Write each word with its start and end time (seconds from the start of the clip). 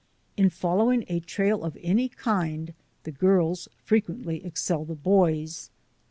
In 0.35 0.49
following 0.49 1.05
a 1.09 1.19
trail 1.19 1.63
of 1.63 1.77
any 1.79 2.09
kind 2.09 2.73
the 3.03 3.11
girls 3.11 3.67
frequently 3.85 4.43
excel 4.43 4.83
the 4.83 4.95
boys. 4.95 5.69